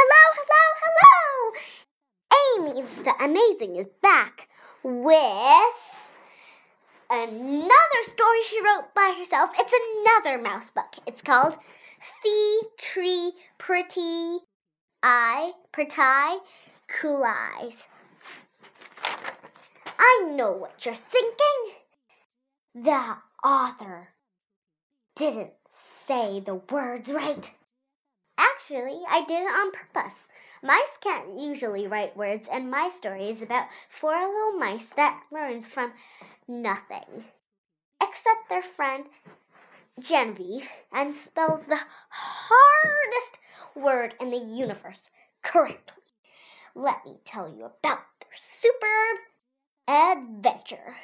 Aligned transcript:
Hello, 0.00 0.24
hello, 0.38 0.64
hello! 0.84 2.72
Amy 2.72 2.86
the 3.02 3.24
Amazing 3.24 3.74
is 3.74 3.88
back 4.00 4.48
with 4.84 5.74
another 7.10 8.02
story 8.04 8.38
she 8.48 8.62
wrote 8.62 8.94
by 8.94 9.16
herself. 9.18 9.50
It's 9.58 9.72
another 9.74 10.40
mouse 10.40 10.70
book. 10.70 10.94
It's 11.04 11.20
called 11.20 11.56
The 12.22 12.68
Tree 12.78 13.32
Pretty 13.58 14.38
Eye, 15.02 15.50
Pretty 15.72 15.96
Cool 16.86 17.24
Eyes. 17.24 17.82
I 19.98 20.30
know 20.30 20.52
what 20.52 20.86
you're 20.86 20.94
thinking. 20.94 21.74
The 22.72 23.16
author 23.42 24.10
didn't 25.16 25.54
say 25.72 26.38
the 26.38 26.54
words 26.70 27.12
right. 27.12 27.50
Actually, 28.38 29.00
I 29.08 29.24
did 29.26 29.42
it 29.42 29.46
on 29.46 29.72
purpose. 29.72 30.28
Mice 30.62 30.96
can't 31.02 31.38
usually 31.38 31.86
write 31.86 32.16
words, 32.16 32.48
and 32.50 32.70
my 32.70 32.90
story 32.96 33.28
is 33.28 33.42
about 33.42 33.66
four 33.88 34.14
little 34.14 34.58
mice 34.58 34.86
that 34.96 35.22
learns 35.32 35.66
from 35.66 35.92
nothing 36.46 37.24
except 38.00 38.48
their 38.48 38.62
friend 38.62 39.06
Genevieve 40.00 40.68
and 40.92 41.14
spells 41.14 41.62
the 41.68 41.80
hardest 42.10 43.38
word 43.74 44.14
in 44.20 44.30
the 44.30 44.38
universe 44.38 45.10
correctly. 45.42 46.02
Let 46.74 47.04
me 47.04 47.16
tell 47.24 47.48
you 47.48 47.64
about 47.64 48.04
their 48.20 48.36
superb 48.36 49.18
adventure. 49.88 50.96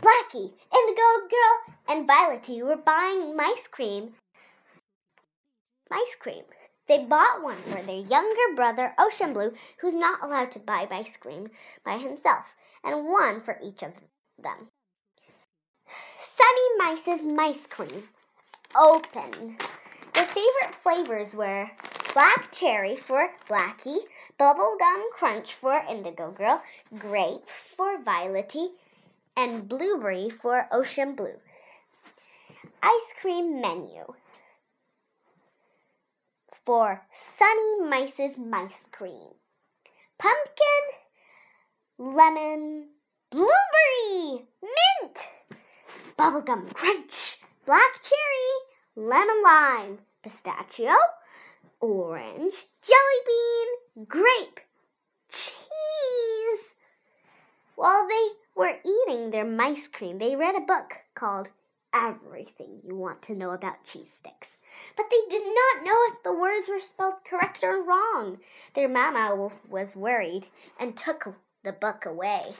Blackie, 0.00 0.52
Indigo 0.72 1.28
Girl, 1.28 1.74
and 1.88 2.06
Violetty 2.06 2.62
were 2.62 2.76
buying 2.76 3.36
mice 3.36 3.66
cream. 3.68 4.14
Mice 5.90 6.16
cream. 6.18 6.44
They 6.86 7.04
bought 7.04 7.42
one 7.42 7.62
for 7.64 7.82
their 7.82 8.00
younger 8.00 8.54
brother, 8.54 8.94
Ocean 8.98 9.32
Blue, 9.32 9.52
who's 9.80 9.94
not 9.94 10.22
allowed 10.22 10.50
to 10.52 10.58
buy 10.58 10.88
ice 10.90 11.16
cream 11.16 11.50
by 11.84 11.98
himself, 11.98 12.46
and 12.82 13.06
one 13.06 13.42
for 13.42 13.58
each 13.62 13.82
of 13.82 13.92
them. 14.42 14.68
Sunny 16.18 16.78
Mice's 16.78 17.22
Mice 17.22 17.66
Cream. 17.66 18.08
Open. 18.74 19.58
Their 20.14 20.26
favorite 20.26 20.74
flavors 20.82 21.34
were 21.34 21.70
black 22.14 22.50
cherry 22.52 22.96
for 22.96 23.30
Blackie, 23.48 24.00
bubblegum 24.40 25.10
crunch 25.12 25.54
for 25.54 25.84
Indigo 25.88 26.30
Girl, 26.30 26.62
grape 26.98 27.44
for 27.76 27.98
Violetty, 28.02 28.70
and 29.36 29.68
blueberry 29.68 30.30
for 30.30 30.68
Ocean 30.72 31.14
Blue. 31.14 31.38
Ice 32.82 33.12
cream 33.20 33.60
menu 33.60 34.14
for 36.68 37.00
Sunny 37.38 37.80
Mice's 37.88 38.36
Mice 38.36 38.84
Cream. 38.92 39.32
Pumpkin, 40.18 40.84
lemon, 41.96 42.88
blueberry, 43.30 44.44
mint, 44.60 45.28
bubblegum 46.18 46.70
crunch, 46.74 47.38
black 47.64 48.02
cherry, 48.02 49.08
lemon 49.08 49.42
lime, 49.42 49.98
pistachio, 50.22 50.92
orange, 51.80 52.52
jelly 52.86 53.22
bean, 53.26 54.06
grape, 54.06 54.60
cheese. 55.32 56.64
While 57.76 58.06
they 58.08 58.28
were 58.54 58.76
eating 58.84 59.30
their 59.30 59.46
mice 59.46 59.88
cream, 59.88 60.18
they 60.18 60.36
read 60.36 60.54
a 60.54 60.60
book 60.60 60.92
called 61.14 61.48
Everything 61.94 62.82
You 62.84 62.94
Want 62.94 63.22
to 63.22 63.34
Know 63.34 63.52
About 63.52 63.86
Cheese 63.86 64.12
Sticks. 64.18 64.57
But 64.96 65.06
they 65.10 65.20
did 65.28 65.44
not 65.44 65.84
know 65.84 65.96
if 66.08 66.22
the 66.22 66.32
words 66.32 66.68
were 66.68 66.80
spelled 66.80 67.24
correct 67.24 67.62
or 67.62 67.82
wrong. 67.82 68.38
Their 68.74 68.88
mamma 68.88 69.50
was 69.68 69.94
worried 69.94 70.46
and 70.78 70.96
took 70.96 71.34
the 71.64 71.72
book 71.72 72.06
away. 72.06 72.54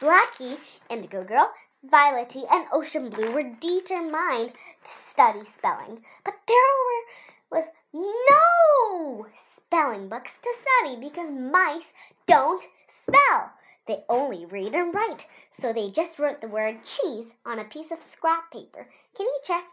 Blackie, 0.00 0.58
Indigo 0.90 1.22
Girl, 1.22 1.52
Violetty, 1.84 2.44
and 2.50 2.66
Ocean 2.72 3.10
Blue 3.10 3.32
were 3.32 3.42
determined 3.42 4.52
to 4.84 4.90
study 4.90 5.44
spelling, 5.44 6.04
but 6.24 6.34
there 6.46 6.56
were, 6.56 7.58
was 7.58 7.64
no 7.94 9.26
spelling 9.36 10.08
books 10.08 10.38
to 10.42 10.54
study 10.60 10.96
because 11.00 11.30
mice 11.30 11.92
don't 12.26 12.64
spell. 12.88 13.52
They 13.86 14.04
only 14.08 14.46
read 14.46 14.74
and 14.74 14.94
write, 14.94 15.26
so 15.50 15.72
they 15.72 15.90
just 15.90 16.18
wrote 16.18 16.40
the 16.40 16.48
word 16.48 16.84
cheese 16.84 17.34
on 17.44 17.58
a 17.58 17.64
piece 17.64 17.90
of 17.90 18.02
scrap 18.02 18.50
paper. 18.52 18.88
Can 19.16 19.26
you 19.26 19.40
check 19.44 19.64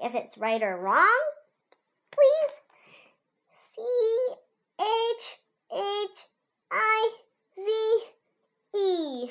if 0.00 0.14
it's 0.14 0.38
right 0.38 0.62
or 0.62 0.76
wrong? 0.76 1.20
Please? 2.10 2.52
C 3.74 3.82
H 4.80 5.38
H 5.72 6.26
I 6.70 7.10
Z 7.56 8.04
E. 8.78 9.30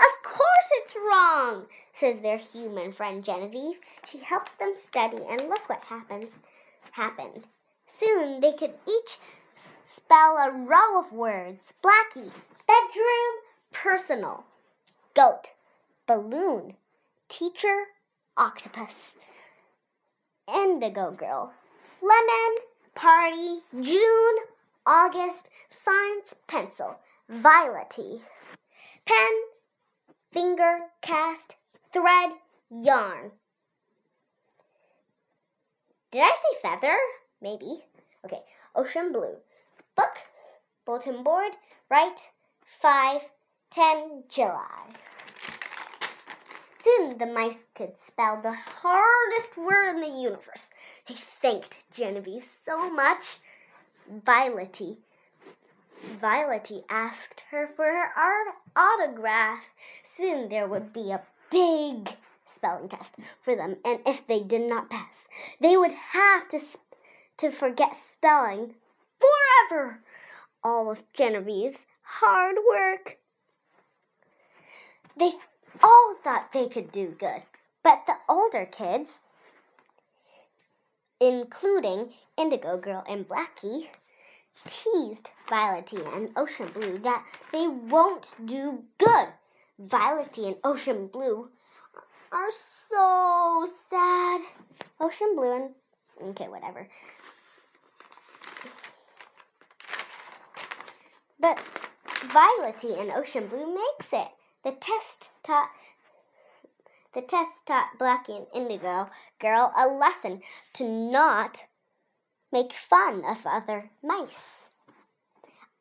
Of 0.00 0.22
course 0.22 0.68
it's 0.82 0.94
wrong, 0.96 1.66
says 1.92 2.20
their 2.20 2.38
human 2.38 2.92
friend 2.92 3.22
Genevieve. 3.22 3.80
She 4.06 4.18
helps 4.18 4.52
them 4.54 4.74
study, 4.86 5.22
and 5.28 5.48
look 5.48 5.68
what 5.68 5.84
happens. 5.84 6.40
Happened. 6.92 7.44
Soon 7.86 8.40
they 8.40 8.52
could 8.52 8.74
each 8.88 9.18
spell 9.84 10.36
a 10.36 10.50
row 10.50 11.00
of 11.00 11.12
words. 11.12 11.72
Blackie, 11.84 12.32
bedroom, 12.66 13.34
personal, 13.72 14.44
goat, 15.14 15.50
balloon, 16.06 16.74
teacher, 17.28 17.84
octopus, 18.36 19.16
indigo 20.54 21.10
girl, 21.10 21.52
lemon, 22.02 22.56
party, 22.94 23.60
June, 23.80 24.36
August, 24.86 25.46
science, 25.68 26.34
pencil, 26.46 26.98
violetty, 27.28 28.22
pen, 29.06 29.32
finger, 30.32 30.80
cast, 31.02 31.56
thread, 31.92 32.30
yarn. 32.70 33.32
Did 36.10 36.22
I 36.22 36.34
say 36.34 36.60
feather? 36.60 36.96
Maybe. 37.40 37.84
Okay, 38.24 38.40
ocean 38.74 39.12
blue. 39.12 39.36
Book, 39.96 40.18
bulletin 40.84 41.22
board, 41.22 41.52
right, 41.88 42.18
5, 42.82 43.22
10 43.70 44.24
July. 44.28 44.94
Soon 46.82 47.18
the 47.18 47.26
mice 47.26 47.64
could 47.74 47.98
spell 47.98 48.40
the 48.40 48.54
hardest 48.54 49.56
word 49.56 49.96
in 49.96 50.00
the 50.00 50.08
universe. 50.08 50.68
They 51.06 51.14
thanked 51.14 51.76
Genevieve 51.94 52.48
so 52.64 52.90
much. 52.90 53.38
Violetty. 54.08 54.98
Violetty 56.20 56.84
asked 56.88 57.44
her 57.50 57.68
for 57.76 57.84
her 57.84 58.10
art 58.16 58.54
autograph. 58.74 59.64
Soon 60.04 60.48
there 60.48 60.66
would 60.66 60.92
be 60.92 61.10
a 61.10 61.22
big 61.50 62.16
spelling 62.46 62.88
test 62.88 63.16
for 63.42 63.54
them, 63.54 63.76
and 63.84 64.00
if 64.06 64.26
they 64.26 64.40
did 64.40 64.68
not 64.68 64.90
pass, 64.90 65.24
they 65.60 65.76
would 65.76 65.92
have 65.92 66.48
to 66.48 66.60
to 67.36 67.50
forget 67.50 67.96
spelling 67.96 68.74
forever. 69.18 70.00
All 70.62 70.90
of 70.90 70.98
Genevieve's 71.14 71.84
hard 72.02 72.56
work. 72.70 73.18
They 75.16 75.32
all 75.82 76.16
thought 76.22 76.52
they 76.52 76.68
could 76.68 76.92
do 76.92 77.14
good, 77.18 77.42
but 77.82 78.02
the 78.06 78.14
older 78.28 78.66
kids, 78.66 79.18
including 81.20 82.12
Indigo 82.36 82.76
Girl 82.76 83.04
and 83.08 83.28
Blackie, 83.28 83.88
teased 84.66 85.30
Violetty 85.48 86.02
and 86.14 86.30
Ocean 86.36 86.70
Blue 86.72 86.98
that 86.98 87.24
they 87.52 87.66
won't 87.68 88.34
do 88.44 88.84
good. 88.98 89.28
Violetty 89.78 90.46
and 90.46 90.56
Ocean 90.62 91.06
Blue 91.06 91.48
are 92.32 92.50
so 92.50 93.66
sad. 93.88 94.42
Ocean 95.00 95.34
Blue 95.34 95.52
and 96.20 96.30
okay, 96.30 96.48
whatever. 96.48 96.88
But 101.38 101.58
Violetty 102.26 103.00
and 103.00 103.10
Ocean 103.12 103.46
Blue 103.48 103.74
makes 103.74 104.12
it. 104.12 104.28
The 104.62 104.72
test 104.72 105.30
taught 105.42 105.70
the 107.14 107.22
test 107.22 107.66
taught 107.66 107.98
Blackie 107.98 108.36
and 108.36 108.46
Indigo 108.54 109.08
Girl 109.40 109.72
a 109.76 109.88
lesson 109.88 110.42
to 110.74 110.84
not 110.84 111.64
make 112.52 112.72
fun 112.72 113.24
of 113.24 113.46
other 113.46 113.90
mice. 114.02 114.68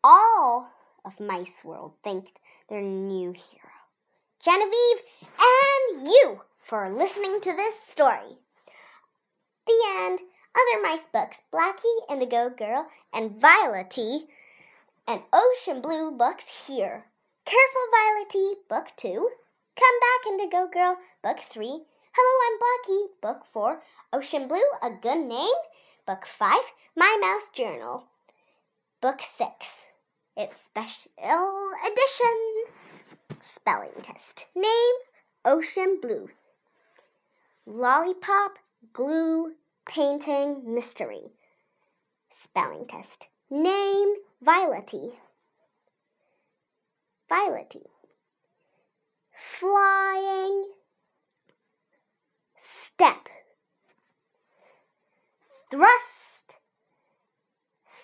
All 0.03 0.69
of 1.03 1.19
Mice 1.19 1.63
World 1.63 1.93
thanked 2.03 2.39
their 2.69 2.81
new 2.81 3.31
hero, 3.33 3.69
Genevieve, 4.41 5.03
and 5.21 6.07
you 6.07 6.41
for 6.65 6.89
listening 6.89 7.41
to 7.41 7.53
this 7.53 7.75
story. 7.79 8.37
The 9.67 9.83
end. 9.99 10.19
Other 10.55 10.81
mice 10.81 11.05
books 11.13 11.37
Blackie, 11.53 12.09
Indigo 12.09 12.49
Girl, 12.49 12.87
and 13.13 13.39
Violetty, 13.39 14.27
and 15.07 15.21
Ocean 15.31 15.81
Blue 15.81 16.11
books 16.11 16.45
here. 16.65 17.05
Careful 17.49 17.87
Violetty, 17.89 18.57
book 18.69 18.89
two. 18.95 19.27
Come 19.75 19.99
back, 19.99 20.27
Indigo 20.27 20.69
Girl, 20.71 20.97
book 21.23 21.39
three. 21.51 21.81
Hello, 22.13 22.33
I'm 22.45 22.59
Blackie. 22.59 23.07
Book 23.23 23.43
4, 23.51 23.81
Ocean 24.13 24.47
Blue, 24.47 24.69
A 24.83 24.91
Good 24.91 25.25
Name. 25.25 25.57
Book 26.05 26.27
5, 26.27 26.59
My 26.95 27.17
Mouse 27.19 27.49
Journal. 27.51 28.03
Book 29.01 29.21
6, 29.23 29.49
It's 30.37 30.61
Special 30.61 31.71
Edition. 31.83 33.41
Spelling 33.41 33.99
Test. 34.03 34.45
Name, 34.55 34.95
Ocean 35.43 35.97
Blue. 35.99 36.29
Lollipop, 37.65 38.59
Glue, 38.93 39.53
Painting, 39.87 40.61
Mystery. 40.75 41.31
Spelling 42.29 42.85
Test. 42.87 43.25
Name, 43.49 44.13
Violetty. 44.39 45.13
Violetty. 47.29 47.85
Flying, 49.59 50.65
step, 52.57 53.29
thrust, 55.69 56.55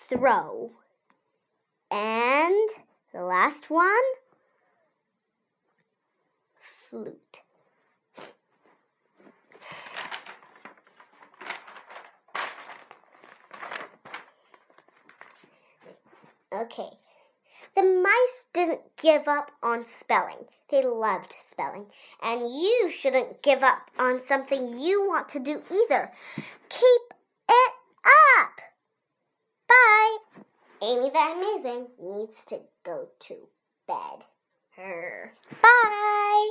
throw, 0.08 0.70
and 1.90 2.70
the 3.12 3.22
last 3.22 3.68
one, 3.68 3.88
flute. 6.88 7.40
Okay. 16.52 16.90
The 17.76 17.82
mice 17.82 18.46
didn't 18.54 18.96
give 18.96 19.28
up 19.28 19.50
on 19.62 19.86
spelling. 19.86 20.46
They 20.70 20.82
loved 20.82 21.34
spelling. 21.38 21.86
And 22.22 22.40
you 22.40 22.90
shouldn't 22.90 23.42
give 23.42 23.62
up 23.62 23.90
on 23.98 24.22
something 24.22 24.78
you 24.78 25.06
want 25.06 25.28
to 25.30 25.38
do 25.38 25.62
either. 25.70 26.10
Keep 26.70 27.02
it 27.50 27.72
up. 28.38 28.60
Bye. 29.68 30.16
Amy 30.80 31.10
the 31.10 31.18
Amazing 31.18 31.88
needs 32.00 32.44
to 32.44 32.60
go 32.82 33.08
to 33.28 33.48
bed. 33.86 34.24
Her. 34.70 35.34
Bye. 35.62 36.50